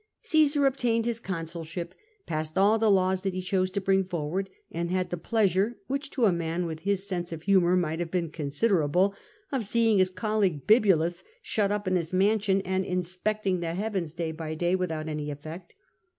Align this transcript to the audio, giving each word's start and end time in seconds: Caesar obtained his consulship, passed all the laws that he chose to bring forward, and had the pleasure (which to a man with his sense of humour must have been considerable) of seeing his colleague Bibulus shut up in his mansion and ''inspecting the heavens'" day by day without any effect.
Caesar 0.23 0.65
obtained 0.65 1.05
his 1.05 1.19
consulship, 1.19 1.93
passed 2.25 2.57
all 2.57 2.79
the 2.79 2.89
laws 2.89 3.21
that 3.21 3.35
he 3.35 3.39
chose 3.43 3.69
to 3.69 3.79
bring 3.79 4.03
forward, 4.03 4.49
and 4.71 4.89
had 4.89 5.11
the 5.11 5.15
pleasure 5.15 5.77
(which 5.85 6.09
to 6.09 6.25
a 6.25 6.31
man 6.31 6.65
with 6.65 6.79
his 6.79 7.07
sense 7.07 7.31
of 7.31 7.43
humour 7.43 7.75
must 7.77 7.99
have 7.99 8.09
been 8.09 8.31
considerable) 8.31 9.13
of 9.51 9.63
seeing 9.63 9.99
his 9.99 10.09
colleague 10.09 10.65
Bibulus 10.65 11.23
shut 11.43 11.71
up 11.71 11.87
in 11.87 11.97
his 11.97 12.13
mansion 12.13 12.61
and 12.61 12.83
''inspecting 12.83 13.59
the 13.61 13.75
heavens'" 13.75 14.15
day 14.15 14.31
by 14.31 14.55
day 14.55 14.73
without 14.75 15.07
any 15.07 15.29
effect. 15.29 15.75